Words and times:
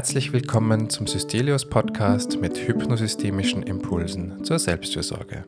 Herzlich 0.00 0.32
willkommen 0.32 0.88
zum 0.88 1.06
Systelius 1.06 1.68
Podcast 1.68 2.40
mit 2.40 2.56
hypnosystemischen 2.56 3.62
Impulsen 3.62 4.42
zur 4.44 4.58
Selbstfürsorge. 4.58 5.44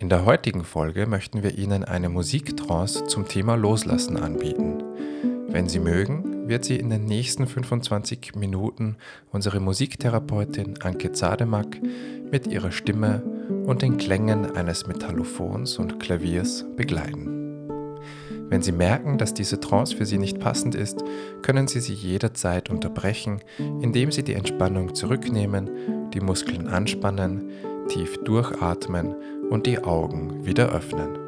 In 0.00 0.08
der 0.08 0.24
heutigen 0.24 0.64
Folge 0.64 1.06
möchten 1.06 1.44
wir 1.44 1.56
Ihnen 1.56 1.84
eine 1.84 2.08
Musiktrance 2.08 3.06
zum 3.06 3.28
Thema 3.28 3.54
Loslassen 3.54 4.16
anbieten. 4.16 4.82
Wenn 5.46 5.68
Sie 5.68 5.78
mögen, 5.78 6.48
wird 6.48 6.64
Sie 6.64 6.74
in 6.74 6.90
den 6.90 7.04
nächsten 7.04 7.46
25 7.46 8.34
Minuten 8.34 8.96
unsere 9.30 9.60
Musiktherapeutin 9.60 10.82
Anke 10.82 11.12
Zademack 11.12 11.80
mit 12.32 12.48
ihrer 12.48 12.72
Stimme 12.72 13.22
und 13.64 13.82
den 13.82 13.96
Klängen 13.96 14.56
eines 14.56 14.88
Metallophons 14.88 15.78
und 15.78 16.00
Klaviers 16.00 16.64
begleiten. 16.76 17.37
Wenn 18.48 18.62
Sie 18.62 18.72
merken, 18.72 19.18
dass 19.18 19.34
diese 19.34 19.60
Trance 19.60 19.94
für 19.94 20.06
Sie 20.06 20.18
nicht 20.18 20.40
passend 20.40 20.74
ist, 20.74 21.04
können 21.42 21.68
Sie 21.68 21.80
sie 21.80 21.92
jederzeit 21.92 22.70
unterbrechen, 22.70 23.40
indem 23.58 24.10
Sie 24.10 24.22
die 24.22 24.34
Entspannung 24.34 24.94
zurücknehmen, 24.94 26.10
die 26.14 26.20
Muskeln 26.20 26.66
anspannen, 26.66 27.50
tief 27.88 28.16
durchatmen 28.24 29.14
und 29.50 29.66
die 29.66 29.78
Augen 29.84 30.46
wieder 30.46 30.70
öffnen. 30.70 31.18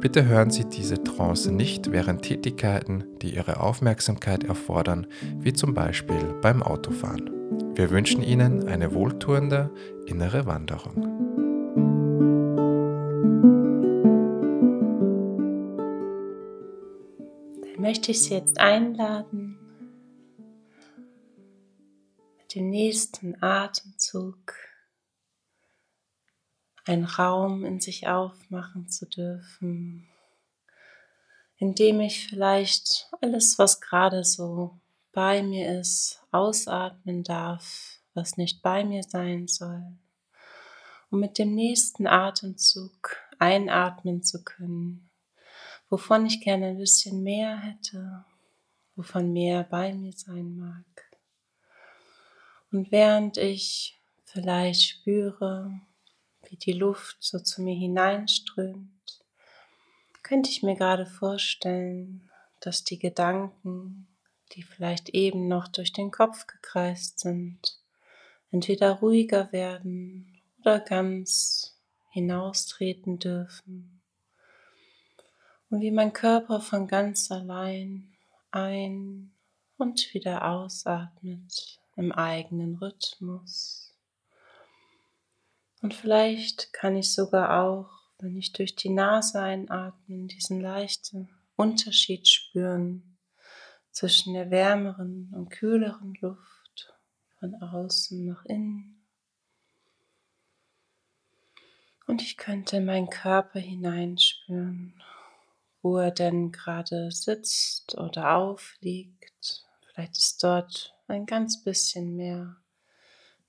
Bitte 0.00 0.26
hören 0.26 0.50
Sie 0.50 0.64
diese 0.64 1.02
Trance 1.02 1.52
nicht 1.52 1.92
während 1.92 2.22
Tätigkeiten, 2.22 3.04
die 3.20 3.34
Ihre 3.34 3.60
Aufmerksamkeit 3.60 4.44
erfordern, 4.44 5.06
wie 5.38 5.52
zum 5.52 5.74
Beispiel 5.74 6.34
beim 6.40 6.62
Autofahren. 6.62 7.30
Wir 7.74 7.90
wünschen 7.90 8.22
Ihnen 8.22 8.66
eine 8.66 8.94
wohltuende 8.94 9.70
innere 10.06 10.46
Wanderung. 10.46 11.29
Möchte 17.80 18.10
ich 18.10 18.22
Sie 18.22 18.34
jetzt 18.34 18.60
einladen, 18.60 19.58
mit 22.36 22.54
dem 22.54 22.68
nächsten 22.68 23.42
Atemzug 23.42 24.54
einen 26.84 27.04
Raum 27.04 27.64
in 27.64 27.80
sich 27.80 28.06
aufmachen 28.08 28.88
zu 28.88 29.06
dürfen, 29.06 30.08
in 31.56 31.74
dem 31.74 32.00
ich 32.00 32.26
vielleicht 32.28 33.08
alles, 33.22 33.58
was 33.58 33.80
gerade 33.80 34.24
so 34.24 34.78
bei 35.12 35.42
mir 35.42 35.80
ist, 35.80 36.22
ausatmen 36.32 37.22
darf, 37.22 38.00
was 38.14 38.36
nicht 38.36 38.62
bei 38.62 38.84
mir 38.84 39.02
sein 39.04 39.48
soll, 39.48 39.84
um 41.10 41.20
mit 41.20 41.38
dem 41.38 41.54
nächsten 41.54 42.06
Atemzug 42.06 43.16
einatmen 43.38 44.22
zu 44.22 44.44
können 44.44 45.09
wovon 45.90 46.24
ich 46.24 46.40
gerne 46.40 46.68
ein 46.68 46.78
bisschen 46.78 47.22
mehr 47.22 47.58
hätte, 47.58 48.24
wovon 48.94 49.32
mehr 49.32 49.64
bei 49.64 49.92
mir 49.92 50.12
sein 50.12 50.56
mag. 50.56 50.84
Und 52.72 52.92
während 52.92 53.36
ich 53.36 54.00
vielleicht 54.24 54.82
spüre, 54.82 55.72
wie 56.48 56.56
die 56.56 56.72
Luft 56.72 57.16
so 57.20 57.40
zu 57.40 57.60
mir 57.62 57.74
hineinströmt, 57.74 58.88
könnte 60.22 60.48
ich 60.48 60.62
mir 60.62 60.76
gerade 60.76 61.06
vorstellen, 61.06 62.30
dass 62.60 62.84
die 62.84 62.98
Gedanken, 62.98 64.06
die 64.52 64.62
vielleicht 64.62 65.08
eben 65.10 65.48
noch 65.48 65.66
durch 65.66 65.92
den 65.92 66.12
Kopf 66.12 66.46
gekreist 66.46 67.18
sind, 67.18 67.78
entweder 68.52 68.92
ruhiger 68.92 69.50
werden 69.52 70.40
oder 70.60 70.78
ganz 70.78 71.76
hinaustreten 72.10 73.18
dürfen 73.18 73.99
und 75.70 75.80
wie 75.80 75.92
mein 75.92 76.12
Körper 76.12 76.60
von 76.60 76.88
ganz 76.88 77.30
allein 77.30 78.12
ein 78.50 79.32
und 79.78 80.12
wieder 80.12 80.46
ausatmet 80.48 81.80
im 81.96 82.12
eigenen 82.12 82.76
Rhythmus. 82.76 83.94
Und 85.80 85.94
vielleicht 85.94 86.72
kann 86.72 86.96
ich 86.96 87.12
sogar 87.12 87.62
auch, 87.62 87.88
wenn 88.18 88.36
ich 88.36 88.52
durch 88.52 88.74
die 88.74 88.90
Nase 88.90 89.40
einatme, 89.40 90.26
diesen 90.26 90.60
leichten 90.60 91.30
Unterschied 91.56 92.28
spüren 92.28 93.16
zwischen 93.92 94.34
der 94.34 94.50
wärmeren 94.50 95.32
und 95.34 95.50
kühleren 95.50 96.14
Luft 96.20 96.94
von 97.38 97.54
außen 97.54 98.26
nach 98.26 98.44
innen. 98.44 99.06
Und 102.06 102.22
ich 102.22 102.36
könnte 102.36 102.80
meinen 102.80 103.08
Körper 103.08 103.60
hineinspüren 103.60 105.00
wo 105.82 105.96
er 105.98 106.10
denn 106.10 106.52
gerade 106.52 107.10
sitzt 107.10 107.96
oder 107.96 108.36
aufliegt. 108.36 109.64
Vielleicht 109.86 110.18
ist 110.18 110.42
dort 110.42 110.94
ein 111.08 111.26
ganz 111.26 111.62
bisschen 111.62 112.16
mehr 112.16 112.56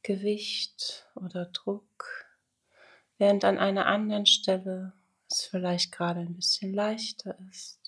Gewicht 0.03 1.07
oder 1.15 1.45
Druck, 1.45 2.29
während 3.17 3.45
an 3.45 3.59
einer 3.59 3.85
anderen 3.85 4.25
Stelle 4.25 4.93
es 5.29 5.45
vielleicht 5.45 5.91
gerade 5.91 6.21
ein 6.21 6.35
bisschen 6.35 6.73
leichter 6.73 7.37
ist. 7.49 7.79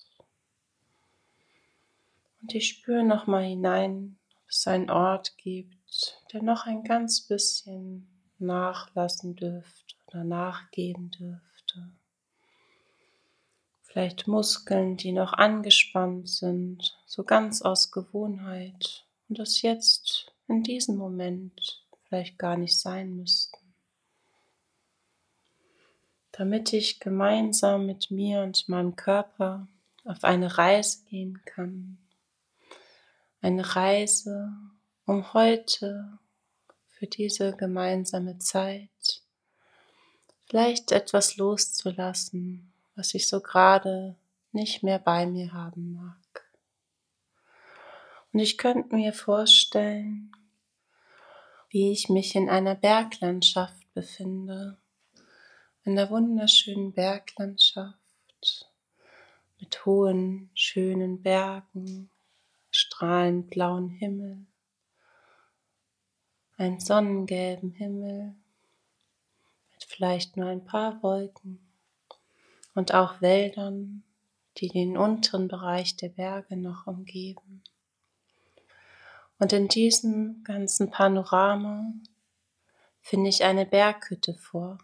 Und 2.40 2.54
ich 2.54 2.68
spüre 2.68 3.02
noch 3.02 3.26
mal 3.26 3.42
hinein, 3.42 4.18
ob 4.30 4.50
es 4.50 4.66
einen 4.66 4.90
Ort 4.90 5.36
gibt, 5.38 6.22
der 6.32 6.42
noch 6.42 6.66
ein 6.66 6.84
ganz 6.84 7.22
bisschen 7.26 8.06
nachlassen 8.38 9.34
dürfte 9.34 9.94
oder 10.06 10.24
nachgeben 10.24 11.10
dürfte 11.10 11.90
vielleicht 13.94 14.26
Muskeln, 14.26 14.96
die 14.96 15.12
noch 15.12 15.34
angespannt 15.34 16.28
sind, 16.28 16.98
so 17.06 17.22
ganz 17.22 17.62
aus 17.62 17.92
Gewohnheit 17.92 19.04
und 19.28 19.38
das 19.38 19.62
jetzt 19.62 20.32
in 20.48 20.64
diesem 20.64 20.96
Moment 20.96 21.80
vielleicht 22.02 22.36
gar 22.36 22.56
nicht 22.56 22.76
sein 22.76 23.14
müssten. 23.14 23.56
Damit 26.32 26.72
ich 26.72 26.98
gemeinsam 26.98 27.86
mit 27.86 28.10
mir 28.10 28.42
und 28.42 28.68
meinem 28.68 28.96
Körper 28.96 29.68
auf 30.04 30.24
eine 30.24 30.58
Reise 30.58 31.04
gehen 31.08 31.40
kann. 31.44 31.98
Eine 33.40 33.76
Reise, 33.76 34.52
um 35.06 35.32
heute 35.34 36.18
für 36.88 37.06
diese 37.06 37.54
gemeinsame 37.54 38.38
Zeit 38.38 39.22
vielleicht 40.46 40.90
etwas 40.90 41.36
loszulassen, 41.36 42.73
was 42.96 43.14
ich 43.14 43.28
so 43.28 43.40
gerade 43.40 44.16
nicht 44.52 44.82
mehr 44.82 44.98
bei 44.98 45.26
mir 45.26 45.52
haben 45.52 45.92
mag. 45.92 46.50
Und 48.32 48.40
ich 48.40 48.58
könnte 48.58 48.94
mir 48.94 49.12
vorstellen, 49.12 50.32
wie 51.70 51.90
ich 51.90 52.08
mich 52.08 52.34
in 52.34 52.48
einer 52.48 52.74
Berglandschaft 52.74 53.92
befinde, 53.94 54.78
in 55.84 55.96
der 55.96 56.10
wunderschönen 56.10 56.92
Berglandschaft 56.92 57.98
mit 59.58 59.84
hohen, 59.86 60.50
schönen 60.54 61.22
Bergen, 61.22 62.10
strahlend 62.70 63.50
blauen 63.50 63.88
Himmel, 63.88 64.46
einen 66.56 66.80
sonnengelben 66.80 67.72
Himmel 67.72 68.34
mit 69.72 69.84
vielleicht 69.84 70.36
nur 70.36 70.48
ein 70.48 70.64
paar 70.64 71.02
Wolken 71.02 71.63
und 72.74 72.94
auch 72.94 73.20
Wäldern, 73.20 74.02
die 74.58 74.68
den 74.68 74.96
unteren 74.96 75.48
Bereich 75.48 75.96
der 75.96 76.10
Berge 76.10 76.56
noch 76.56 76.86
umgeben. 76.86 77.62
Und 79.38 79.52
in 79.52 79.68
diesem 79.68 80.44
ganzen 80.44 80.90
Panorama 80.90 81.92
finde 83.00 83.28
ich 83.28 83.44
eine 83.44 83.66
Berghütte 83.66 84.34
vor. 84.34 84.78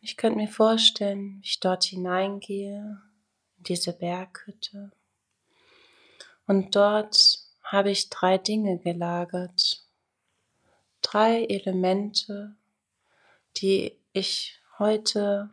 Ich 0.00 0.16
könnte 0.16 0.38
mir 0.38 0.48
vorstellen, 0.48 1.38
wie 1.40 1.46
ich 1.46 1.60
dort 1.60 1.84
hineingehe, 1.84 3.00
in 3.58 3.64
diese 3.64 3.92
Berghütte. 3.92 4.92
Und 6.46 6.76
dort 6.76 7.40
habe 7.62 7.90
ich 7.90 8.10
drei 8.10 8.38
Dinge 8.38 8.78
gelagert. 8.78 9.82
Drei 11.02 11.44
Elemente, 11.44 12.54
die 13.56 13.96
ich 14.12 14.60
heute 14.78 15.50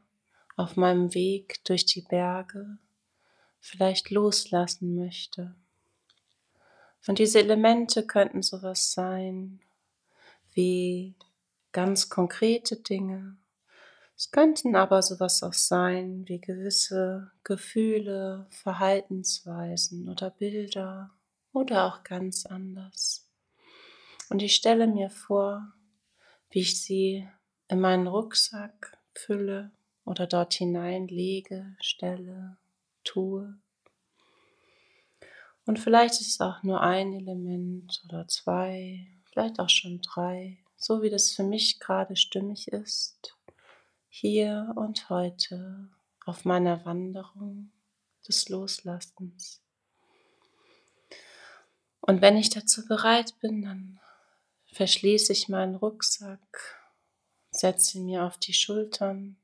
auf 0.56 0.76
meinem 0.76 1.14
Weg 1.14 1.64
durch 1.66 1.86
die 1.86 2.02
Berge 2.02 2.78
vielleicht 3.60 4.10
loslassen 4.10 4.96
möchte. 4.96 5.56
Und 7.08 7.20
diese 7.20 7.40
Elemente 7.40 8.06
könnten 8.06 8.42
sowas 8.42 8.94
sein 8.94 9.62
wie 10.54 11.16
ganz 11.72 12.10
konkrete 12.10 12.78
Dinge. 12.78 13.38
Es 14.16 14.32
könnten 14.32 14.76
aber 14.76 15.02
sowas 15.02 15.44
auch 15.44 15.54
sein 15.54 16.28
wie 16.28 16.40
gewisse 16.40 17.32
Gefühle, 17.44 18.46
Verhaltensweisen 18.50 20.08
oder 20.08 20.30
Bilder 20.30 21.12
oder 21.52 21.86
auch 21.86 22.04
ganz 22.04 22.46
anders. 22.46 23.28
Und 24.30 24.42
ich 24.42 24.56
stelle 24.56 24.88
mir 24.88 25.10
vor, 25.10 25.74
wie 26.52 26.60
ich 26.60 26.82
sie 26.82 27.28
in 27.68 27.80
meinen 27.80 28.08
Rucksack 28.08 28.98
fülle 29.14 29.72
oder 30.06 30.28
dort 30.28 30.54
hineinlege, 30.54 31.76
stelle, 31.82 32.58
tue. 33.04 33.58
Und 35.66 35.80
vielleicht 35.80 36.16
ist 36.16 36.28
es 36.28 36.42
auch 36.42 36.64
nur 36.64 36.82
ein 36.82 37.14
Element 37.14 38.02
oder 38.06 38.28
zwei, 38.28 39.08
vielleicht 39.26 39.60
auch 39.60 39.70
schon 39.70 40.02
drei, 40.02 40.58
so 40.76 41.02
wie 41.02 41.10
das 41.10 41.32
für 41.32 41.44
mich 41.44 41.80
gerade 41.80 42.16
stimmig 42.16 42.68
ist, 42.68 43.38
hier 44.10 44.74
und 44.76 45.10
heute 45.10 45.90
auf 46.26 46.46
meiner 46.46 46.86
Wanderung 46.86 47.72
des 48.28 48.50
Loslassens. 48.50 49.62
Und 52.02 52.22
wenn 52.22 52.36
ich 52.36 52.50
dazu 52.50 52.86
bereit 52.86 53.40
bin, 53.40 53.62
dann 53.62 54.00
verschließe 54.74 55.32
ich 55.32 55.48
meinen 55.48 55.76
Rucksack, 55.76 56.84
setze 57.52 57.98
ihn 57.98 58.06
mir 58.06 58.26
auf 58.26 58.38
die 58.38 58.54
Schultern. 58.54 59.38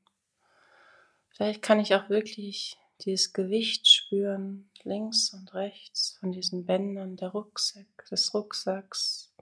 Vielleicht 1.40 1.62
kann 1.62 1.80
ich 1.80 1.94
auch 1.94 2.10
wirklich 2.10 2.76
dieses 3.00 3.32
Gewicht 3.32 3.88
spüren, 3.88 4.68
links 4.82 5.32
und 5.32 5.54
rechts 5.54 6.18
von 6.20 6.32
diesen 6.32 6.66
Bändern 6.66 7.16
der 7.16 7.30
Rucksack, 7.30 8.04
des 8.10 8.34
Rucksacks 8.34 9.32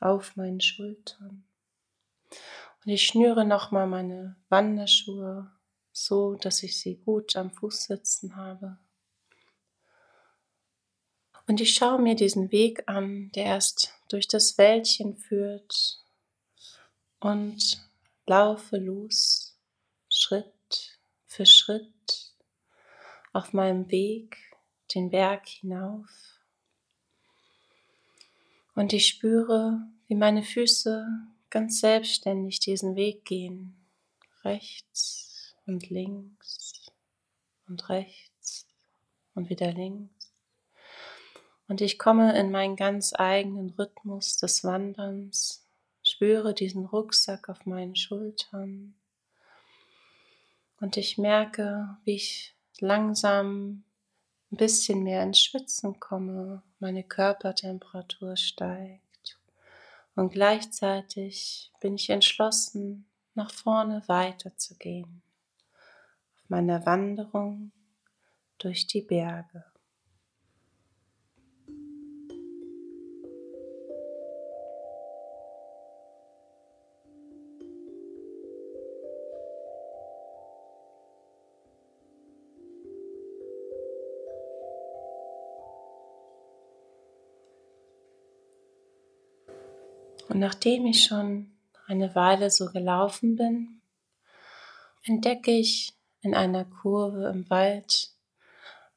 auf 0.00 0.34
meinen 0.36 0.62
Schultern. 0.62 1.44
Und 2.82 2.90
ich 2.90 3.04
schnüre 3.04 3.44
nochmal 3.44 3.86
meine 3.86 4.36
Wanderschuhe 4.48 5.50
so, 5.92 6.36
dass 6.36 6.62
ich 6.62 6.80
sie 6.80 6.96
gut 6.96 7.36
am 7.36 7.50
Fuß 7.50 7.84
sitzen 7.84 8.36
habe. 8.36 8.78
Und 11.46 11.60
ich 11.60 11.74
schaue 11.74 12.00
mir 12.00 12.14
diesen 12.14 12.50
Weg 12.50 12.84
an, 12.86 13.30
der 13.32 13.44
erst 13.44 13.92
durch 14.08 14.26
das 14.26 14.56
Wäldchen 14.56 15.18
führt 15.18 16.02
und 17.20 17.86
laufe 18.24 18.78
los, 18.78 19.58
Schritt 20.08 20.53
für 21.34 21.46
Schritt 21.46 22.32
auf 23.32 23.52
meinem 23.52 23.90
Weg 23.90 24.36
den 24.94 25.10
Berg 25.10 25.48
hinauf. 25.48 26.08
Und 28.76 28.92
ich 28.92 29.08
spüre, 29.08 29.80
wie 30.06 30.14
meine 30.14 30.44
Füße 30.44 31.04
ganz 31.50 31.80
selbstständig 31.80 32.60
diesen 32.60 32.94
Weg 32.94 33.24
gehen, 33.24 33.74
rechts 34.44 35.56
und 35.66 35.90
links 35.90 36.86
und 37.66 37.88
rechts 37.88 38.68
und 39.34 39.50
wieder 39.50 39.72
links. 39.72 40.32
Und 41.66 41.80
ich 41.80 41.98
komme 41.98 42.38
in 42.38 42.52
meinen 42.52 42.76
ganz 42.76 43.12
eigenen 43.12 43.70
Rhythmus 43.70 44.36
des 44.36 44.62
Wanderns, 44.62 45.66
spüre 46.06 46.54
diesen 46.54 46.84
Rucksack 46.84 47.48
auf 47.48 47.66
meinen 47.66 47.96
Schultern 47.96 48.94
und 50.84 50.98
ich 50.98 51.16
merke, 51.16 51.96
wie 52.04 52.16
ich 52.16 52.54
langsam 52.78 53.84
ein 54.52 54.56
bisschen 54.58 55.02
mehr 55.02 55.22
ins 55.22 55.40
Schwitzen 55.40 55.98
komme, 55.98 56.62
meine 56.78 57.02
Körpertemperatur 57.02 58.36
steigt. 58.36 59.40
Und 60.14 60.30
gleichzeitig 60.34 61.72
bin 61.80 61.94
ich 61.94 62.10
entschlossen, 62.10 63.06
nach 63.32 63.50
vorne 63.50 64.02
weiterzugehen. 64.08 65.22
Auf 66.36 66.50
meiner 66.50 66.84
Wanderung 66.84 67.72
durch 68.58 68.86
die 68.86 69.00
Berge. 69.00 69.64
Nachdem 90.44 90.84
ich 90.84 91.04
schon 91.04 91.50
eine 91.86 92.14
Weile 92.14 92.50
so 92.50 92.66
gelaufen 92.66 93.34
bin, 93.34 93.80
entdecke 95.02 95.50
ich 95.50 95.94
in 96.20 96.34
einer 96.34 96.66
Kurve 96.66 97.30
im 97.30 97.48
Wald 97.48 98.10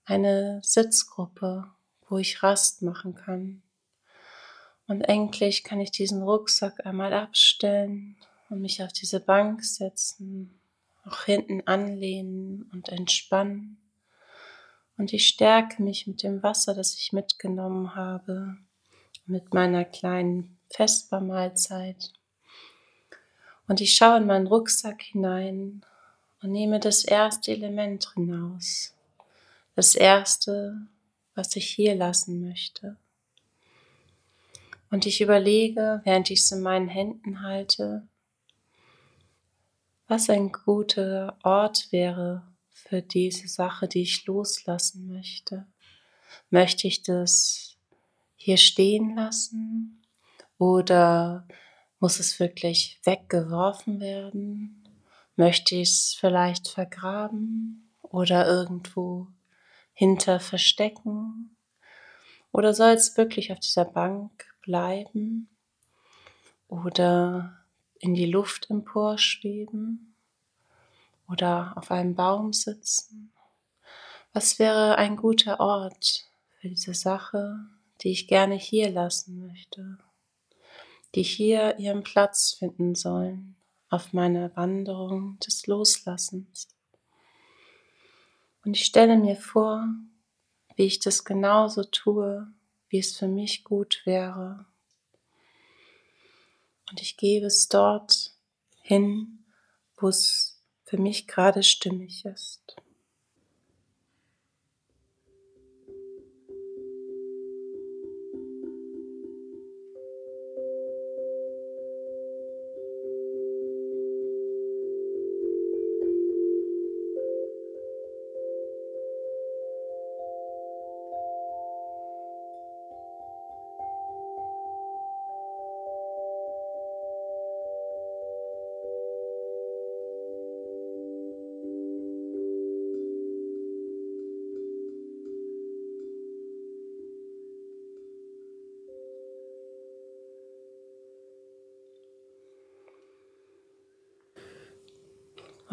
eine 0.03 0.59
Sitzgruppe, 0.61 1.63
wo 2.09 2.17
ich 2.17 2.43
Rast 2.43 2.81
machen 2.81 3.15
kann. 3.15 3.61
Und 4.87 5.03
endlich 5.03 5.63
kann 5.63 5.79
ich 5.79 5.91
diesen 5.91 6.21
Rucksack 6.21 6.85
einmal 6.85 7.13
abstellen 7.13 8.17
und 8.49 8.59
mich 8.59 8.83
auf 8.83 8.91
diese 8.91 9.21
Bank 9.21 9.63
setzen, 9.63 10.59
auch 11.05 11.23
hinten 11.23 11.65
anlehnen 11.65 12.69
und 12.73 12.89
entspannen. 12.89 13.77
Und 14.97 15.13
ich 15.13 15.25
stärke 15.29 15.81
mich 15.81 16.07
mit 16.07 16.23
dem 16.23 16.43
Wasser, 16.43 16.75
das 16.75 16.95
ich 16.95 17.13
mitgenommen 17.13 17.95
habe, 17.95 18.57
mit 19.25 19.53
meiner 19.53 19.85
kleinen 19.85 20.56
Vespermahlzeit. 20.69 22.13
Und 23.67 23.81
ich 23.81 23.95
schaue 23.95 24.17
in 24.17 24.27
meinen 24.27 24.47
Rucksack 24.47 25.01
hinein 25.01 25.81
und 26.41 26.51
nehme 26.51 26.79
das 26.79 27.03
erste 27.03 27.51
Element 27.51 28.13
hinaus. 28.13 28.93
Das 29.75 29.95
erste, 29.95 30.87
was 31.35 31.55
ich 31.55 31.69
hier 31.69 31.95
lassen 31.95 32.47
möchte. 32.47 32.95
Und 34.89 35.05
ich 35.05 35.19
überlege, 35.21 36.01
während 36.05 36.31
ich 36.31 36.39
es 36.39 36.51
in 36.51 36.61
meinen 36.61 36.87
Händen 36.87 37.41
halte, 37.41 38.07
was 40.07 40.29
ein 40.29 40.53
guter 40.53 41.37
Ort 41.43 41.91
wäre 41.91 42.43
für 42.69 43.01
diese 43.01 43.49
Sache, 43.49 43.89
die 43.89 44.03
ich 44.03 44.25
loslassen 44.25 45.07
möchte. 45.07 45.65
Möchte 46.49 46.87
ich 46.87 47.03
das 47.03 47.75
hier 48.37 48.55
stehen 48.55 49.15
lassen 49.15 49.96
oder 50.57 51.47
muss 51.99 52.19
es 52.19 52.39
wirklich 52.39 52.99
weggeworfen 53.03 53.99
werden? 53.99 54.83
Möchte 55.35 55.75
ich 55.75 55.89
es 55.89 56.17
vielleicht 56.19 56.67
vergraben 56.67 57.91
oder 58.01 58.47
irgendwo 58.47 59.27
hinter 59.93 60.39
verstecken? 60.39 61.55
Oder 62.51 62.73
soll 62.73 62.91
es 62.91 63.17
wirklich 63.17 63.51
auf 63.51 63.59
dieser 63.59 63.85
Bank 63.85 64.45
bleiben 64.61 65.49
oder 66.67 67.65
in 67.99 68.13
die 68.13 68.25
Luft 68.25 68.69
emporschweben 68.69 70.15
oder 71.27 71.73
auf 71.75 71.91
einem 71.91 72.15
Baum 72.15 72.53
sitzen? 72.53 73.31
Was 74.33 74.59
wäre 74.59 74.97
ein 74.97 75.17
guter 75.17 75.59
Ort 75.59 76.29
für 76.59 76.69
diese 76.69 76.93
Sache, 76.93 77.57
die 78.01 78.11
ich 78.11 78.27
gerne 78.27 78.55
hier 78.55 78.89
lassen 78.91 79.47
möchte? 79.47 79.97
Die 81.15 81.23
hier 81.23 81.79
ihren 81.79 82.03
Platz 82.03 82.53
finden 82.53 82.95
sollen 82.95 83.55
auf 83.89 84.13
meiner 84.13 84.55
Wanderung 84.55 85.39
des 85.39 85.65
Loslassens. 85.67 86.67
Und 88.63 88.75
ich 88.75 88.85
stelle 88.85 89.17
mir 89.17 89.37
vor, 89.37 89.87
wie 90.75 90.83
ich 90.83 90.99
das 90.99 91.23
genauso 91.23 91.83
tue, 91.83 92.47
wie 92.89 92.99
es 92.99 93.17
für 93.17 93.27
mich 93.27 93.63
gut 93.63 94.01
wäre. 94.05 94.65
Und 96.89 97.01
ich 97.01 97.17
gebe 97.17 97.47
es 97.47 97.67
dort 97.67 98.33
hin, 98.81 99.45
wo 99.97 100.09
es 100.09 100.61
für 100.83 100.97
mich 100.97 101.27
gerade 101.27 101.63
stimmig 101.63 102.25
ist. 102.25 102.75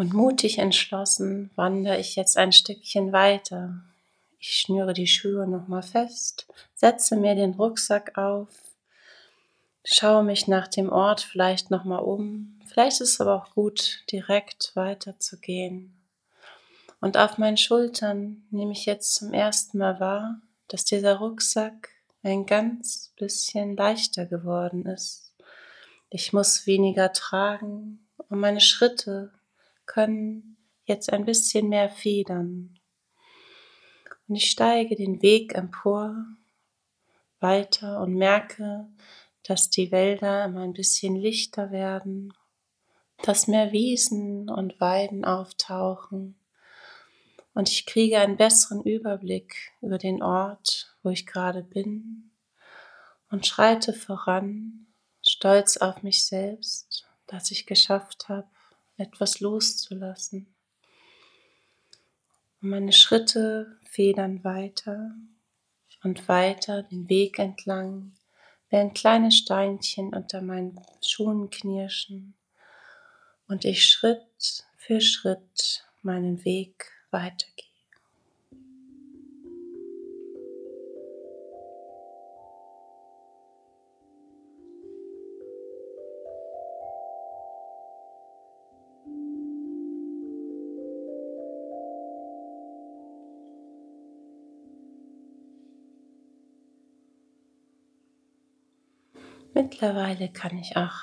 Und 0.05 0.13
mutig 0.13 0.59
entschlossen 0.59 1.51
wandere 1.57 1.97
ich 1.97 2.15
jetzt 2.15 2.37
ein 2.37 2.53
Stückchen 2.53 3.15
weiter. 3.15 3.81
Ich 4.39 4.51
schnüre 4.51 4.93
die 4.93 5.07
Schuhe 5.07 5.47
nochmal 5.47 5.83
fest, 5.83 6.47
setze 6.75 7.17
mir 7.17 7.35
den 7.35 7.55
Rucksack 7.55 8.19
auf, 8.19 8.49
schaue 9.83 10.23
mich 10.23 10.47
nach 10.47 10.69
dem 10.69 10.93
Ort 10.93 11.23
vielleicht 11.23 11.71
nochmal 11.71 12.03
um. 12.03 12.61
Vielleicht 12.67 13.01
ist 13.01 13.15
es 13.15 13.21
aber 13.23 13.35
auch 13.35 13.55
gut, 13.55 14.05
direkt 14.13 14.73
weiterzugehen. 14.75 15.95
Und 17.01 17.17
auf 17.17 17.39
meinen 17.39 17.57
Schultern 17.57 18.43
nehme 18.51 18.73
ich 18.73 18.85
jetzt 18.85 19.15
zum 19.15 19.33
ersten 19.33 19.79
Mal 19.79 20.01
wahr, 20.01 20.39
dass 20.69 20.85
dieser 20.85 21.17
Rucksack 21.17 21.89
ein 22.23 22.45
ganz 22.45 23.15
bisschen 23.17 23.75
leichter 23.75 24.27
geworden 24.27 24.85
ist. 24.85 25.33
Ich 26.11 26.35
muss 26.35 26.67
weniger 26.67 27.11
tragen 27.15 28.07
und 28.29 28.39
meine 28.39 28.61
Schritte 28.61 29.33
können 29.95 30.57
jetzt 30.85 31.13
ein 31.13 31.25
bisschen 31.25 31.69
mehr 31.69 31.89
federn. 31.89 32.79
Und 34.27 34.35
ich 34.35 34.51
steige 34.51 34.97
den 34.97 35.23
Weg 35.23 35.55
empor 35.55 36.17
weiter 37.41 38.01
und 38.01 38.15
merke, 38.15 38.89
dass 39.45 39.71
die 39.71 39.93
Wälder 39.93 40.47
immer 40.47 40.63
ein 40.63 40.73
bisschen 40.73 41.15
lichter 41.15 41.71
werden, 41.71 42.33
dass 43.23 43.47
mehr 43.47 43.73
Wiesen 43.73 44.51
und 44.51 44.81
Weiden 44.81 45.25
auftauchen 45.25 46.37
und 47.55 47.69
ich 47.69 47.87
kriege 47.87 48.19
einen 48.19 48.37
besseren 48.37 48.83
Überblick 48.83 49.73
über 49.81 49.97
den 49.97 50.23
Ort, 50.23 50.97
wo 51.03 51.11
ich 51.11 51.25
gerade 51.25 51.63
bin 51.63 52.33
und 53.31 53.47
schreite 53.47 53.93
voran, 53.93 54.87
stolz 55.27 55.77
auf 55.77 56.03
mich 56.03 56.27
selbst, 56.27 57.07
dass 57.27 57.53
ich 57.53 57.67
geschafft 57.67 58.29
habe, 58.29 58.49
etwas 58.97 59.41
loszulassen. 59.41 60.55
Und 62.61 62.71
meine 62.71 62.93
Schritte 62.93 63.79
federn 63.85 64.45
weiter 64.45 65.15
und 66.03 66.29
weiter 66.29 66.83
den 66.85 67.09
Weg 67.09 67.39
entlang, 67.39 68.13
während 68.71 68.95
kleine 68.95 69.33
Steinchen 69.33 70.15
unter 70.15 70.41
meinen 70.43 70.81
Schuhen 71.01 71.51
knirschen 71.51 72.35
und 73.49 73.65
ich 73.65 73.87
Schritt 73.87 74.65
für 74.77 75.01
Schritt 75.01 75.85
meinen 76.03 76.45
Weg 76.45 76.91
weitergehe. 77.11 77.74
Mittlerweile 99.57 100.33
kann 100.33 100.59
ich 100.59 100.77
auch 100.77 100.97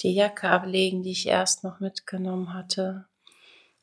die 0.00 0.12
Jacke 0.12 0.50
ablegen, 0.50 1.02
die 1.02 1.12
ich 1.12 1.26
erst 1.26 1.64
noch 1.64 1.80
mitgenommen 1.80 2.52
hatte. 2.52 3.06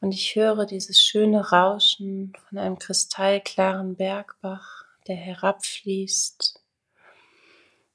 Und 0.01 0.11
ich 0.11 0.35
höre 0.35 0.67
dieses 0.67 1.01
schöne 1.01 1.49
Rauschen 1.49 2.31
von 2.47 2.59
einem 2.59 2.77
kristallklaren 2.77 3.95
Bergbach, 3.95 4.85
der 5.07 5.15
herabfließt 5.15 6.61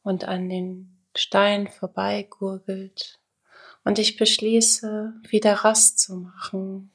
und 0.02 0.24
an 0.24 0.48
den 0.48 0.98
Stein 1.14 1.68
vorbeigurgelt. 1.68 3.20
Und 3.84 4.00
ich 4.00 4.16
beschließe, 4.16 5.14
wieder 5.28 5.54
Rast 5.54 6.00
zu 6.00 6.16
machen, 6.16 6.90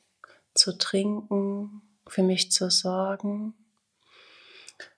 zu 0.53 0.77
trinken, 0.77 1.81
für 2.07 2.23
mich 2.23 2.51
zu 2.51 2.69
sorgen, 2.69 3.53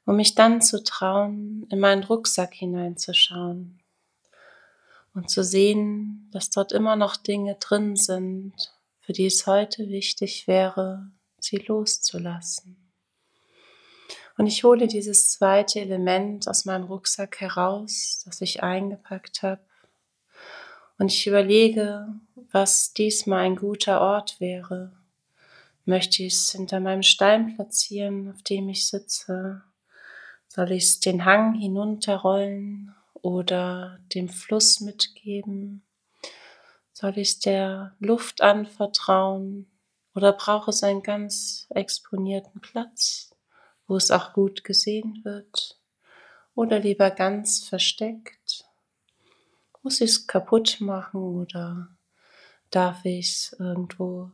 um 0.05 0.15
mich 0.15 0.33
dann 0.33 0.63
zu 0.63 0.83
trauen, 0.83 1.67
in 1.69 1.79
meinen 1.79 2.03
Rucksack 2.03 2.55
hineinzuschauen 2.55 3.79
und 5.13 5.29
zu 5.29 5.43
sehen, 5.43 6.29
dass 6.31 6.49
dort 6.49 6.71
immer 6.71 6.95
noch 6.95 7.15
Dinge 7.15 7.55
drin 7.55 7.95
sind, 7.95 8.53
für 9.01 9.13
die 9.13 9.25
es 9.25 9.47
heute 9.47 9.89
wichtig 9.89 10.47
wäre, 10.47 11.09
sie 11.39 11.57
loszulassen. 11.57 12.77
Und 14.37 14.47
ich 14.47 14.63
hole 14.63 14.87
dieses 14.87 15.31
zweite 15.31 15.81
Element 15.81 16.47
aus 16.47 16.63
meinem 16.63 16.85
Rucksack 16.85 17.41
heraus, 17.41 18.21
das 18.25 18.39
ich 18.39 18.63
eingepackt 18.63 19.43
habe. 19.43 19.61
Und 20.97 21.11
ich 21.11 21.27
überlege, 21.27 22.07
was 22.51 22.93
diesmal 22.93 23.45
ein 23.45 23.55
guter 23.55 23.99
Ort 23.99 24.39
wäre. 24.39 24.93
Möchte 25.85 26.23
ich 26.23 26.33
es 26.33 26.51
hinter 26.51 26.79
meinem 26.79 27.03
Stein 27.03 27.55
platzieren, 27.55 28.31
auf 28.31 28.41
dem 28.43 28.69
ich 28.69 28.87
sitze? 28.87 29.63
Soll 30.47 30.71
ich 30.71 30.83
es 30.83 30.99
den 30.99 31.25
Hang 31.25 31.55
hinunterrollen 31.55 32.95
oder 33.21 33.99
dem 34.13 34.29
Fluss 34.29 34.79
mitgeben? 34.81 35.83
Soll 36.93 37.17
ich 37.17 37.39
der 37.39 37.95
Luft 37.99 38.41
anvertrauen 38.41 39.69
oder 40.13 40.33
brauche 40.33 40.71
es 40.71 40.83
einen 40.83 41.01
ganz 41.01 41.67
exponierten 41.69 42.61
Platz, 42.61 43.35
wo 43.87 43.95
es 43.95 44.11
auch 44.11 44.33
gut 44.33 44.63
gesehen 44.63 45.21
wird? 45.23 45.79
Oder 46.55 46.79
lieber 46.79 47.11
ganz 47.11 47.63
versteckt? 47.63 48.65
Muss 49.81 50.01
ich 50.01 50.11
es 50.11 50.27
kaputt 50.27 50.81
machen 50.81 51.21
oder 51.21 51.87
darf 52.69 53.05
ich 53.05 53.29
es 53.29 53.55
irgendwo 53.57 54.31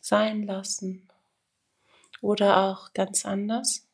sein 0.00 0.44
lassen? 0.44 1.08
Oder 2.20 2.64
auch 2.64 2.92
ganz 2.94 3.24
anders? 3.24 3.86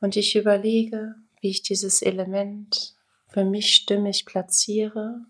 Und 0.00 0.16
ich 0.16 0.34
überlege, 0.34 1.14
wie 1.40 1.50
ich 1.50 1.62
dieses 1.62 2.02
Element 2.02 2.96
für 3.30 3.44
mich 3.44 3.74
stimmig 3.74 4.26
platziere 4.26 5.24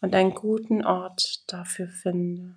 und 0.00 0.14
einen 0.14 0.34
guten 0.34 0.84
Ort 0.84 1.44
dafür 1.52 1.88
finde. 1.88 2.56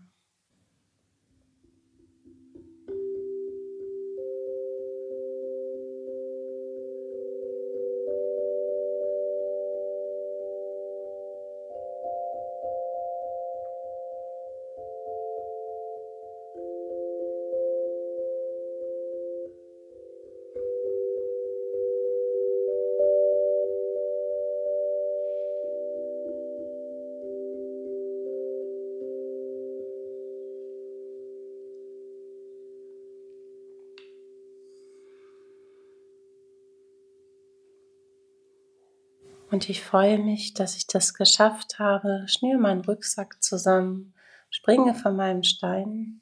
Und 39.54 39.70
ich 39.70 39.84
freue 39.84 40.18
mich, 40.18 40.56
dass 40.56 40.76
ich 40.78 40.88
das 40.88 41.14
geschafft 41.14 41.78
habe, 41.78 42.26
schnür 42.26 42.58
meinen 42.58 42.84
Rucksack 42.84 43.44
zusammen, 43.44 44.16
springe 44.50 44.96
von 44.96 45.16
meinem 45.16 45.44
Stein 45.44 46.22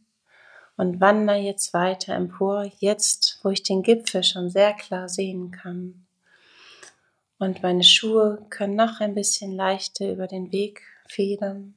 und 0.75 0.99
wandere 0.99 1.37
jetzt 1.37 1.73
weiter 1.73 2.13
empor, 2.13 2.69
jetzt, 2.79 3.39
wo 3.41 3.49
ich 3.49 3.63
den 3.63 3.83
Gipfel 3.83 4.25
schon 4.25 4.49
sehr 4.49 4.73
klar 4.73 5.07
sehen 5.07 5.51
kann. 5.51 6.05
Und 7.39 7.63
meine 7.63 7.85
Schuhe 7.85 8.45
können 8.49 8.75
noch 8.75 8.99
ein 8.99 9.15
bisschen 9.15 9.55
leichter 9.55 10.11
über 10.11 10.27
den 10.27 10.51
Weg 10.51 10.81
federn. 11.07 11.75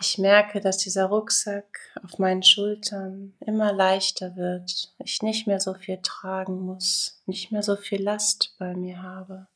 Ich 0.00 0.18
merke, 0.18 0.60
dass 0.60 0.78
dieser 0.78 1.06
Rucksack 1.06 1.76
auf 2.04 2.20
meinen 2.20 2.44
Schultern 2.44 3.34
immer 3.40 3.72
leichter 3.72 4.36
wird. 4.36 4.94
Ich 5.04 5.22
nicht 5.22 5.48
mehr 5.48 5.58
so 5.58 5.74
viel 5.74 5.98
tragen 6.04 6.60
muss, 6.60 7.20
nicht 7.26 7.50
mehr 7.50 7.64
so 7.64 7.74
viel 7.74 8.00
Last 8.00 8.54
bei 8.60 8.76
mir 8.76 9.02
habe. 9.02 9.48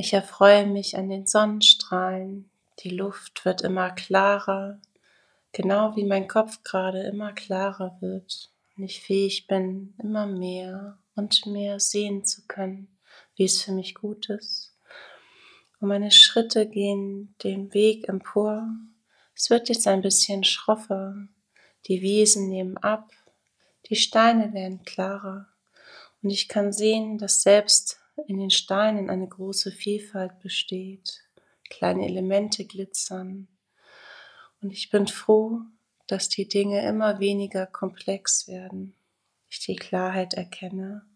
Ich 0.00 0.12
erfreue 0.12 0.64
mich 0.64 0.96
an 0.96 1.08
den 1.08 1.26
Sonnenstrahlen. 1.26 2.48
Die 2.84 2.90
Luft 2.90 3.44
wird 3.44 3.62
immer 3.62 3.90
klarer, 3.90 4.80
genau 5.50 5.96
wie 5.96 6.04
mein 6.04 6.28
Kopf 6.28 6.62
gerade 6.62 7.02
immer 7.02 7.32
klarer 7.32 7.96
wird 7.98 8.52
und 8.76 8.84
ich 8.84 9.00
fähig 9.00 9.48
bin, 9.48 9.94
immer 9.98 10.26
mehr 10.26 10.98
und 11.16 11.46
mehr 11.46 11.80
sehen 11.80 12.24
zu 12.24 12.46
können, 12.46 12.96
wie 13.34 13.46
es 13.46 13.60
für 13.60 13.72
mich 13.72 13.96
gut 13.96 14.28
ist. 14.28 14.72
Und 15.80 15.88
meine 15.88 16.12
Schritte 16.12 16.68
gehen 16.68 17.34
den 17.42 17.74
Weg 17.74 18.08
empor. 18.08 18.68
Es 19.34 19.50
wird 19.50 19.68
jetzt 19.68 19.88
ein 19.88 20.02
bisschen 20.02 20.44
schroffer. 20.44 21.16
Die 21.86 22.02
Wiesen 22.02 22.48
nehmen 22.48 22.76
ab. 22.76 23.10
Die 23.86 23.96
Steine 23.96 24.52
werden 24.52 24.84
klarer. 24.84 25.48
Und 26.22 26.30
ich 26.30 26.46
kann 26.46 26.72
sehen, 26.72 27.18
dass 27.18 27.42
selbst 27.42 27.98
in 28.26 28.38
den 28.38 28.50
Steinen 28.50 29.10
eine 29.10 29.28
große 29.28 29.72
Vielfalt 29.72 30.38
besteht. 30.40 31.24
Kleine 31.70 32.06
Elemente 32.06 32.64
glitzern. 32.64 33.48
Und 34.60 34.70
ich 34.72 34.90
bin 34.90 35.06
froh, 35.06 35.60
dass 36.06 36.28
die 36.28 36.48
Dinge 36.48 36.86
immer 36.86 37.20
weniger 37.20 37.66
komplex 37.66 38.48
werden. 38.48 38.94
Ich 39.48 39.60
die 39.60 39.76
Klarheit 39.76 40.34
erkenne, 40.34 41.06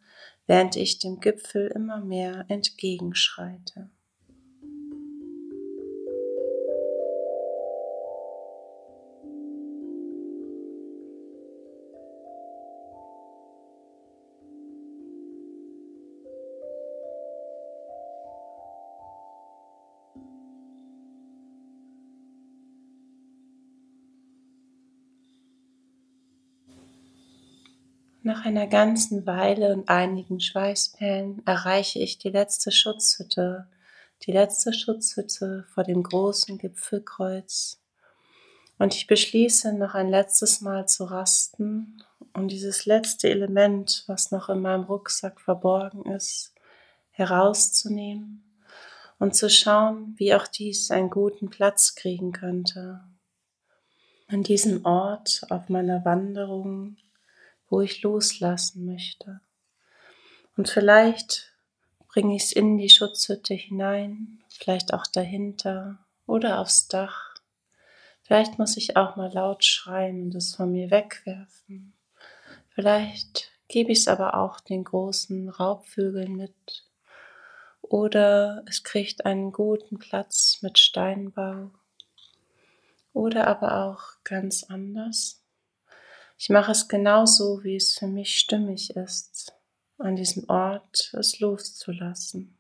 während 0.47 0.77
ich 0.77 0.99
dem 0.99 1.21
Gipfel 1.21 1.69
immer 1.69 2.01
mehr 2.01 2.45
entgegenschreite. 2.49 3.91
Nach 28.25 28.45
einer 28.45 28.69
ganzen 28.69 29.27
Weile 29.27 29.73
und 29.73 29.89
einigen 29.89 30.39
Schweißperlen 30.39 31.43
erreiche 31.45 31.99
ich 31.99 32.19
die 32.19 32.29
letzte 32.29 32.71
Schutzhütte, 32.71 33.67
die 34.23 34.31
letzte 34.31 34.73
Schutzhütte 34.73 35.67
vor 35.75 35.83
dem 35.83 36.05
großen 36.05 36.57
Gipfelkreuz. 36.57 37.83
Und 38.79 38.95
ich 38.95 39.09
beschließe, 39.09 39.73
noch 39.73 39.95
ein 39.95 40.09
letztes 40.09 40.61
Mal 40.61 40.87
zu 40.87 41.05
rasten 41.05 42.01
und 42.33 42.53
dieses 42.53 42.87
letzte 42.87 43.29
Element, 43.29 44.05
was 44.07 44.31
noch 44.31 44.49
in 44.49 44.61
meinem 44.61 44.85
Rucksack 44.85 45.41
verborgen 45.41 46.07
ist, 46.13 46.55
herauszunehmen 47.11 48.45
und 49.19 49.35
zu 49.35 49.51
schauen, 49.51 50.15
wie 50.17 50.33
auch 50.33 50.47
dies 50.47 50.93
einen 50.93 51.11
guten 51.11 51.51
Platz 51.51 51.97
kriegen 51.97 52.31
könnte. 52.31 53.01
An 54.29 54.45
diesem 54.45 54.85
Ort 54.85 55.43
auf 55.51 55.69
meiner 55.69 56.05
Wanderung 56.05 56.97
wo 57.73 57.81
ich 57.81 58.03
loslassen 58.03 58.85
möchte. 58.85 59.41
Und 60.59 60.69
vielleicht 60.69 61.55
bringe 62.07 62.37
ich 62.37 62.43
es 62.43 62.53
in 62.53 62.77
die 62.77 62.91
Schutzhütte 62.91 63.55
hinein, 63.55 64.45
vielleicht 64.51 64.93
auch 64.93 65.07
dahinter 65.07 65.99
oder 66.27 66.61
aufs 66.61 66.89
Dach. 66.89 67.35
Vielleicht 68.25 68.59
muss 68.59 68.77
ich 68.77 68.99
auch 68.99 69.17
mal 69.17 69.33
laut 69.33 69.65
schreien 69.65 70.25
und 70.25 70.35
es 70.35 70.55
von 70.55 70.71
mir 70.71 70.91
wegwerfen. 70.91 71.95
Vielleicht 72.69 73.51
gebe 73.69 73.91
ich 73.93 74.01
es 74.01 74.09
aber 74.09 74.35
auch 74.35 74.61
den 74.61 74.85
großen 74.85 75.49
Raubvögeln 75.49 76.37
mit. 76.37 76.85
Oder 77.81 78.65
es 78.69 78.83
kriegt 78.83 79.25
einen 79.25 79.51
guten 79.51 79.99
Platz 79.99 80.59
mit 80.61 80.79
Steinbau. 80.79 81.71
Oder 83.15 83.47
aber 83.47 83.87
auch 83.87 84.23
ganz 84.25 84.65
anders. 84.65 85.42
Ich 86.39 86.49
mache 86.49 86.73
es 86.73 86.89
genauso, 86.89 87.63
wie 87.63 87.77
es 87.77 87.97
für 87.99 88.07
mich 88.07 88.37
stimmig 88.37 88.97
ist, 88.97 89.55
an 89.99 90.17
diesem 90.17 90.49
Ort 90.49 91.13
es 91.19 91.41
loszulassen. 91.41 92.59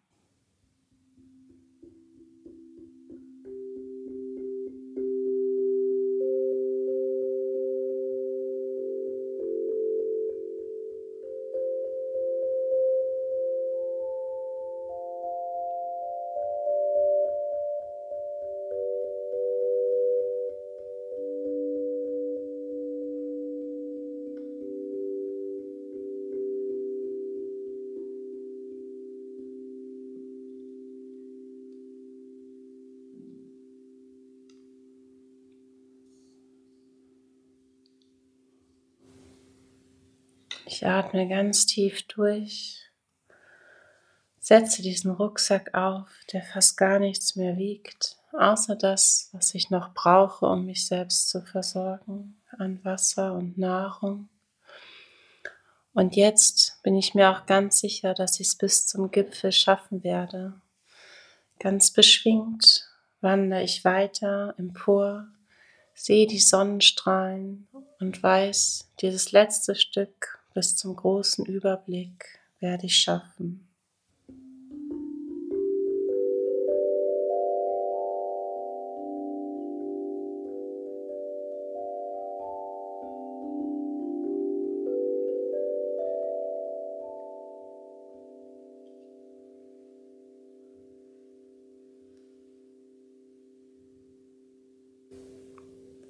Ich 40.74 40.86
atme 40.86 41.28
ganz 41.28 41.66
tief 41.66 42.00
durch, 42.08 42.80
setze 44.40 44.80
diesen 44.80 45.10
Rucksack 45.10 45.74
auf, 45.74 46.08
der 46.32 46.42
fast 46.42 46.78
gar 46.78 46.98
nichts 46.98 47.36
mehr 47.36 47.58
wiegt, 47.58 48.16
außer 48.32 48.74
das, 48.74 49.28
was 49.32 49.54
ich 49.54 49.68
noch 49.68 49.92
brauche, 49.92 50.46
um 50.46 50.64
mich 50.64 50.86
selbst 50.86 51.28
zu 51.28 51.42
versorgen 51.42 52.40
an 52.56 52.82
Wasser 52.84 53.34
und 53.34 53.58
Nahrung. 53.58 54.30
Und 55.92 56.16
jetzt 56.16 56.82
bin 56.82 56.96
ich 56.96 57.14
mir 57.14 57.28
auch 57.28 57.44
ganz 57.44 57.80
sicher, 57.80 58.14
dass 58.14 58.40
ich 58.40 58.46
es 58.46 58.56
bis 58.56 58.86
zum 58.86 59.10
Gipfel 59.10 59.52
schaffen 59.52 60.02
werde. 60.02 60.54
Ganz 61.58 61.90
beschwingt 61.90 62.88
wandere 63.20 63.62
ich 63.62 63.84
weiter 63.84 64.54
empor, 64.56 65.26
sehe 65.92 66.26
die 66.26 66.40
Sonnenstrahlen 66.40 67.68
und 68.00 68.22
weiß, 68.22 68.88
dieses 69.02 69.32
letzte 69.32 69.74
Stück 69.74 70.41
bis 70.54 70.76
zum 70.76 70.96
großen 70.96 71.46
Überblick 71.46 72.40
werde 72.60 72.86
ich 72.86 72.96
schaffen. 72.96 73.68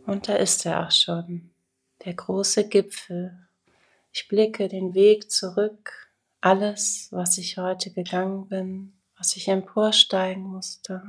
Und 0.07 0.29
da 0.29 0.35
ist 0.35 0.67
er 0.67 0.87
auch 0.87 0.91
schon, 0.91 1.51
der 2.05 2.13
große 2.13 2.69
Gipfel 2.69 3.49
ich 4.13 4.29
blicke 4.29 4.69
den 4.69 4.95
Weg 4.95 5.31
zurück, 5.31 6.11
alles, 6.41 7.09
was 7.11 7.39
ich 7.39 7.57
heute 7.57 7.91
gegangen 7.91 8.49
bin, 8.49 8.93
was 9.17 9.37
ich 9.37 9.49
emporsteigen 9.49 10.43
musste, 10.43 11.03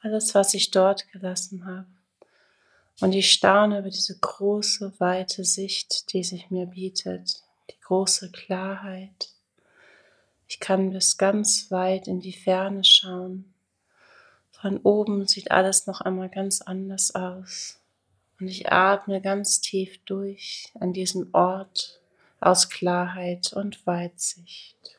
alles, 0.00 0.34
was 0.34 0.52
ich 0.54 0.70
dort 0.70 1.10
gelassen 1.12 1.64
habe. 1.64 1.86
Und 3.00 3.12
ich 3.14 3.32
staune 3.32 3.78
über 3.78 3.90
diese 3.90 4.18
große, 4.18 4.94
weite 4.98 5.44
Sicht, 5.44 6.12
die 6.12 6.22
sich 6.22 6.50
mir 6.50 6.66
bietet, 6.66 7.42
die 7.70 7.80
große 7.80 8.30
Klarheit. 8.30 9.30
Ich 10.46 10.60
kann 10.60 10.90
bis 10.90 11.16
ganz 11.16 11.70
weit 11.70 12.06
in 12.06 12.20
die 12.20 12.32
Ferne 12.32 12.84
schauen. 12.84 13.52
Von 14.52 14.78
oben 14.78 15.26
sieht 15.26 15.50
alles 15.50 15.86
noch 15.86 16.00
einmal 16.00 16.28
ganz 16.28 16.60
anders 16.60 17.14
aus. 17.14 17.80
Und 18.44 18.50
ich 18.50 18.70
atme 18.70 19.22
ganz 19.22 19.62
tief 19.62 20.04
durch 20.04 20.70
an 20.78 20.92
diesem 20.92 21.30
Ort 21.32 22.02
aus 22.40 22.68
Klarheit 22.68 23.54
und 23.54 23.86
Weitsicht. 23.86 24.98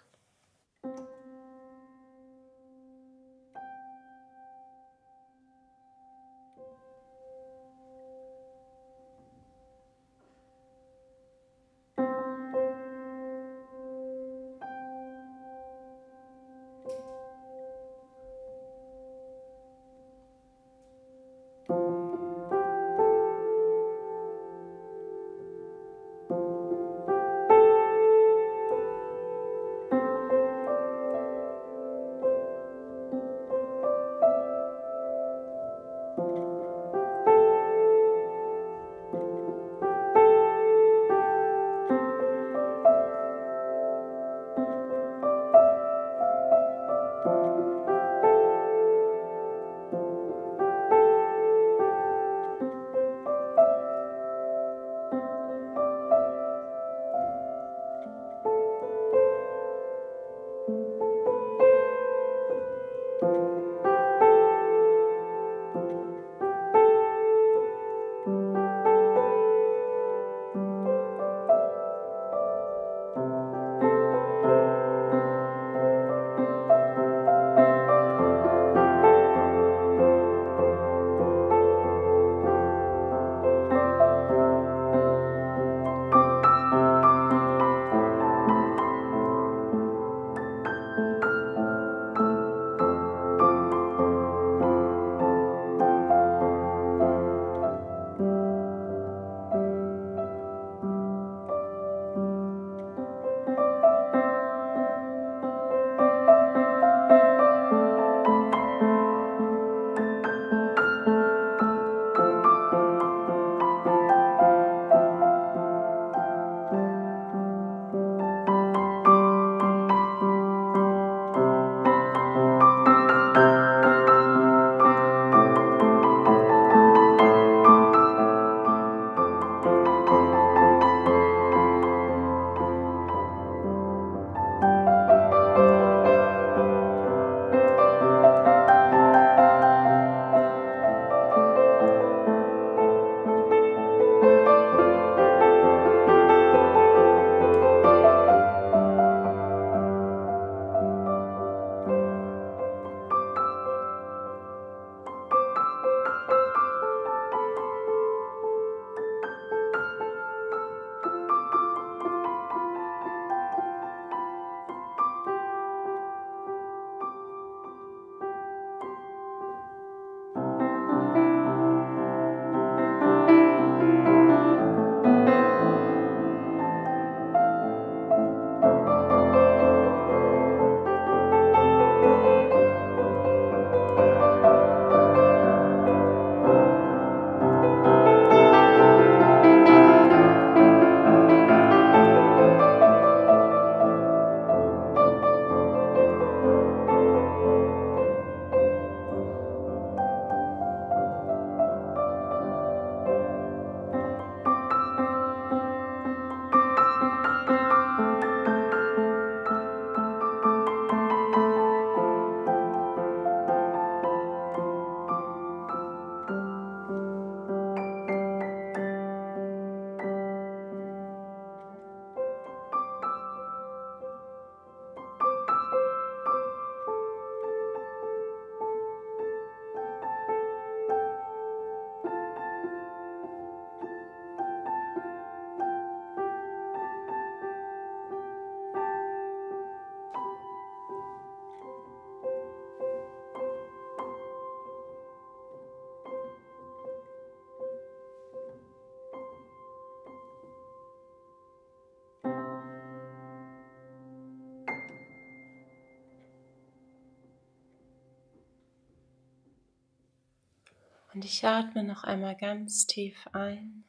Und 261.15 261.23
ich 261.23 261.45
atme 261.45 261.82
noch 261.86 262.04
einmal 262.04 262.36
ganz 262.36 262.88
tief 262.88 263.15
ein. 263.32 263.86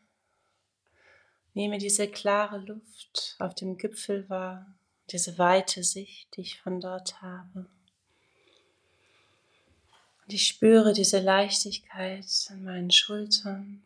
Nehme 1.54 1.78
diese 1.78 2.06
klare 2.06 2.58
Luft 2.58 3.34
auf 3.40 3.52
dem 3.52 3.78
Gipfel 3.78 4.30
wahr, 4.30 4.72
diese 5.10 5.36
weite 5.36 5.82
Sicht, 5.82 6.36
die 6.36 6.42
ich 6.42 6.60
von 6.60 6.80
dort 6.80 7.20
habe. 7.22 7.66
Und 10.22 10.32
ich 10.32 10.46
spüre 10.46 10.92
diese 10.92 11.18
Leichtigkeit 11.18 12.26
in 12.50 12.62
meinen 12.62 12.92
Schultern. 12.92 13.82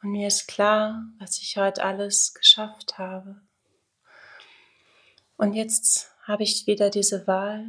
Und 0.00 0.12
mir 0.12 0.28
ist 0.28 0.46
klar, 0.46 1.02
was 1.18 1.38
ich 1.38 1.56
heute 1.56 1.82
alles 1.82 2.32
geschafft 2.32 2.96
habe. 2.96 3.40
Und 5.36 5.54
jetzt 5.54 6.12
habe 6.22 6.44
ich 6.44 6.68
wieder 6.68 6.90
diese 6.90 7.26
Wahl, 7.26 7.66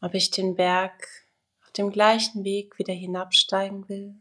ob 0.00 0.14
ich 0.14 0.30
den 0.30 0.54
Berg 0.54 1.23
dem 1.76 1.90
gleichen 1.90 2.44
Weg 2.44 2.78
wieder 2.78 2.94
hinabsteigen 2.94 3.88
will, 3.88 4.14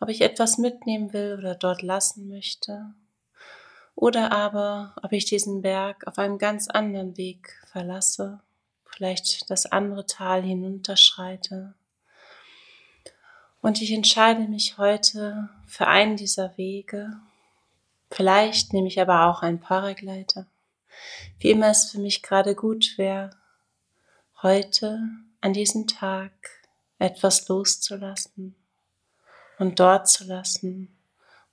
ob 0.00 0.08
ich 0.08 0.20
etwas 0.20 0.58
mitnehmen 0.58 1.12
will 1.12 1.36
oder 1.38 1.54
dort 1.54 1.82
lassen 1.82 2.28
möchte, 2.28 2.94
oder 3.94 4.32
aber 4.32 4.94
ob 5.02 5.12
ich 5.12 5.26
diesen 5.26 5.62
Berg 5.62 6.06
auf 6.06 6.18
einem 6.18 6.38
ganz 6.38 6.68
anderen 6.68 7.16
Weg 7.16 7.62
verlasse, 7.70 8.40
vielleicht 8.84 9.50
das 9.50 9.66
andere 9.66 10.06
Tal 10.06 10.42
hinunterschreite. 10.42 11.74
Und 13.60 13.80
ich 13.80 13.92
entscheide 13.92 14.48
mich 14.48 14.76
heute 14.76 15.50
für 15.66 15.86
einen 15.86 16.16
dieser 16.16 16.56
Wege. 16.56 17.20
Vielleicht 18.10 18.72
nehme 18.72 18.88
ich 18.88 19.00
aber 19.00 19.26
auch 19.26 19.42
einen 19.42 19.60
Paragleiter. 19.60 20.46
Wie 21.38 21.50
immer 21.50 21.68
es 21.68 21.90
für 21.90 21.98
mich 21.98 22.22
gerade 22.22 22.54
gut 22.54 22.98
wäre, 22.98 23.30
heute 24.42 25.00
an 25.42 25.52
diesem 25.52 25.86
Tag 25.86 26.32
etwas 26.98 27.48
loszulassen 27.48 28.54
und 29.58 29.78
dort 29.80 30.08
zu 30.08 30.24
lassen 30.24 30.96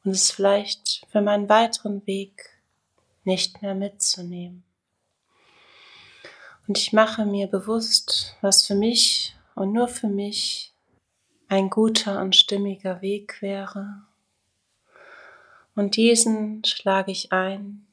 und 0.04 0.12
es 0.12 0.32
vielleicht 0.32 1.06
für 1.12 1.22
meinen 1.22 1.50
weiteren 1.50 2.06
Weg 2.08 2.62
nicht 3.24 3.62
mehr 3.62 3.76
mitzunehmen. 3.76 4.64
Und 6.68 6.78
ich 6.78 6.94
mache 6.94 7.26
mir 7.26 7.48
bewusst, 7.48 8.38
was 8.42 8.66
für 8.66 8.76
mich 8.76 9.36
und 9.56 9.74
nur 9.74 9.88
für 9.88 10.08
mich 10.08 10.72
ein 11.48 11.72
guter 11.72 12.22
und 12.22 12.36
stimmiger 12.36 13.02
Weg 13.02 13.42
wäre. 13.42 14.04
Und 15.76 15.96
diesen 15.96 16.64
schlage 16.64 17.12
ich 17.12 17.32
ein 17.32 17.88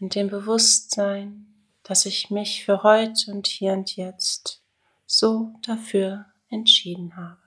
in 0.00 0.08
dem 0.08 0.28
Bewusstsein, 0.28 1.46
dass 1.84 2.06
ich 2.06 2.30
mich 2.30 2.64
für 2.64 2.82
heute 2.82 3.30
und 3.30 3.46
hier 3.46 3.72
und 3.72 3.94
jetzt 3.96 4.62
so 5.08 5.54
dafür 5.62 6.26
entschieden 6.50 7.16
habe. 7.16 7.38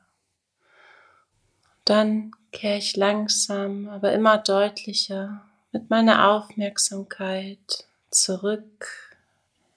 Dann 1.85 2.31
kehre 2.51 2.79
ich 2.79 2.97
langsam, 2.97 3.87
aber 3.87 4.11
immer 4.11 4.39
deutlicher 4.39 5.45
mit 5.71 5.89
meiner 5.89 6.29
Aufmerksamkeit 6.29 7.85
zurück 8.09 9.15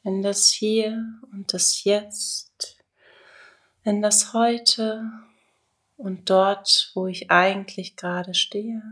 in 0.02 0.22
das 0.22 0.50
Hier 0.50 1.04
und 1.30 1.52
das 1.52 1.84
Jetzt, 1.84 2.78
in 3.84 4.02
das 4.02 4.32
Heute 4.32 5.10
und 5.96 6.30
dort, 6.30 6.90
wo 6.94 7.06
ich 7.06 7.30
eigentlich 7.30 7.96
gerade 7.96 8.34
stehe. 8.34 8.82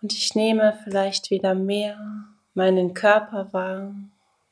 Und 0.00 0.12
ich 0.12 0.34
nehme 0.34 0.78
vielleicht 0.84 1.30
wieder 1.30 1.54
mehr 1.54 2.24
meinen 2.54 2.94
Körper 2.94 3.52
wahr, 3.52 3.94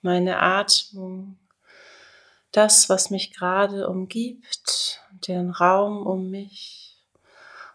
meine 0.03 0.41
Atmung, 0.41 1.39
das, 2.57 2.89
was 2.89 3.11
mich 3.11 3.33
gerade 3.33 3.89
umgibt, 3.89 5.03
den 5.29 5.51
Raum 5.51 6.07
um 6.07 6.31
mich. 6.31 6.97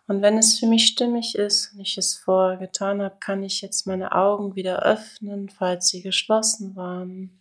Und 0.08 0.22
wenn 0.22 0.38
es 0.38 0.58
für 0.60 0.66
mich 0.66 0.88
stimmig 0.88 1.36
ist 1.36 1.74
und 1.74 1.82
ich 1.82 1.98
es 1.98 2.18
vorher 2.18 2.58
getan 2.58 3.02
habe, 3.02 3.18
kann 3.20 3.44
ich 3.44 3.62
jetzt 3.62 3.86
meine 3.86 4.14
Augen 4.14 4.56
wieder 4.56 4.84
öffnen, 4.84 5.50
falls 5.50 5.90
sie 5.90 6.02
geschlossen 6.02 6.76
waren, 6.76 7.40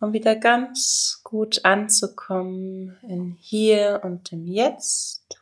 um 0.00 0.12
wieder 0.12 0.36
ganz 0.36 1.20
gut 1.24 1.64
anzukommen 1.64 2.96
in 3.02 3.36
hier 3.40 4.00
und 4.04 4.32
im 4.32 4.46
Jetzt, 4.46 5.36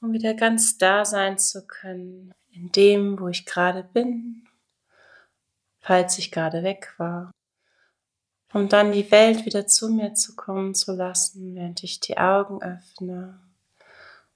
um 0.00 0.12
wieder 0.12 0.34
ganz 0.34 0.76
da 0.76 1.04
sein 1.04 1.38
zu 1.38 1.66
können 1.66 2.34
in 2.50 2.72
dem, 2.72 3.18
wo 3.20 3.28
ich 3.28 3.46
gerade 3.46 3.84
bin, 3.84 4.46
falls 5.80 6.18
ich 6.18 6.30
gerade 6.30 6.62
weg 6.62 6.94
war 6.98 7.30
um 8.54 8.68
dann 8.68 8.92
die 8.92 9.10
Welt 9.10 9.44
wieder 9.44 9.66
zu 9.66 9.90
mir 9.90 10.14
zu 10.14 10.36
kommen 10.36 10.74
zu 10.74 10.92
lassen, 10.92 11.54
während 11.56 11.82
ich 11.82 12.00
die 12.00 12.16
Augen 12.16 12.62
öffne, 12.62 13.40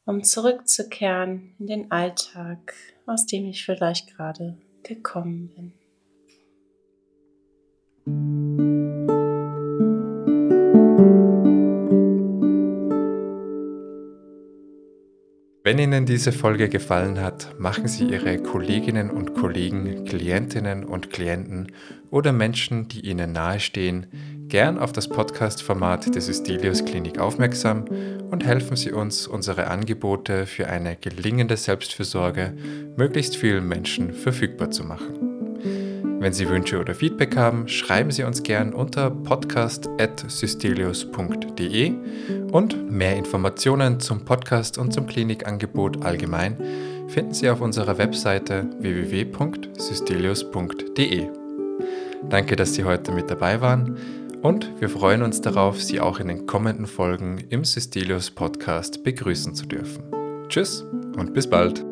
um 0.04 0.24
zurückzukehren 0.24 1.54
in 1.58 1.66
den 1.68 1.90
Alltag, 1.92 2.74
aus 3.06 3.26
dem 3.26 3.46
ich 3.46 3.64
vielleicht 3.64 4.14
gerade 4.14 4.58
gekommen 4.82 5.72
bin. 8.04 8.77
Wenn 15.68 15.78
Ihnen 15.78 16.06
diese 16.06 16.32
Folge 16.32 16.70
gefallen 16.70 17.20
hat, 17.20 17.60
machen 17.60 17.88
Sie 17.88 18.04
Ihre 18.04 18.38
Kolleginnen 18.38 19.10
und 19.10 19.34
Kollegen, 19.34 20.06
Klientinnen 20.06 20.82
und 20.82 21.10
Klienten 21.10 21.72
oder 22.10 22.32
Menschen, 22.32 22.88
die 22.88 23.00
Ihnen 23.00 23.32
nahestehen, 23.32 24.06
gern 24.48 24.78
auf 24.78 24.92
das 24.92 25.08
Podcast-Format 25.08 26.14
der 26.14 26.22
Systelius 26.22 26.86
Klinik 26.86 27.18
aufmerksam 27.18 27.84
und 28.30 28.46
helfen 28.46 28.78
Sie 28.78 28.92
uns, 28.92 29.26
unsere 29.26 29.66
Angebote 29.66 30.46
für 30.46 30.68
eine 30.68 30.96
gelingende 30.96 31.58
Selbstfürsorge 31.58 32.56
möglichst 32.96 33.36
vielen 33.36 33.68
Menschen 33.68 34.14
verfügbar 34.14 34.70
zu 34.70 34.84
machen. 34.84 35.27
Wenn 36.20 36.32
Sie 36.32 36.48
Wünsche 36.48 36.80
oder 36.80 36.96
Feedback 36.96 37.36
haben, 37.36 37.68
schreiben 37.68 38.10
Sie 38.10 38.24
uns 38.24 38.42
gern 38.42 38.72
unter 38.72 39.08
podcast.systelius.de 39.10 41.92
und 42.50 42.90
mehr 42.90 43.14
Informationen 43.16 44.00
zum 44.00 44.24
Podcast 44.24 44.78
und 44.78 44.92
zum 44.92 45.06
Klinikangebot 45.06 46.04
allgemein 46.04 46.56
finden 47.06 47.34
Sie 47.34 47.48
auf 47.48 47.60
unserer 47.60 47.98
Webseite 47.98 48.66
www.systelius.de. 48.80 51.28
Danke, 52.28 52.56
dass 52.56 52.74
Sie 52.74 52.82
heute 52.82 53.12
mit 53.12 53.30
dabei 53.30 53.60
waren 53.60 53.96
und 54.42 54.72
wir 54.80 54.88
freuen 54.88 55.22
uns 55.22 55.40
darauf, 55.40 55.80
Sie 55.80 56.00
auch 56.00 56.18
in 56.18 56.26
den 56.26 56.46
kommenden 56.46 56.86
Folgen 56.86 57.38
im 57.48 57.64
Systelius 57.64 58.32
Podcast 58.32 59.04
begrüßen 59.04 59.54
zu 59.54 59.66
dürfen. 59.66 60.02
Tschüss 60.48 60.84
und 61.16 61.32
bis 61.32 61.48
bald. 61.48 61.87